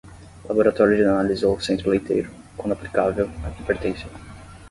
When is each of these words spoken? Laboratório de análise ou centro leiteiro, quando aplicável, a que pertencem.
Laboratório 0.49 0.97
de 0.97 1.03
análise 1.03 1.45
ou 1.45 1.59
centro 1.59 1.91
leiteiro, 1.91 2.31
quando 2.57 2.71
aplicável, 2.71 3.29
a 3.45 3.51
que 3.51 3.63
pertencem. 3.63 4.09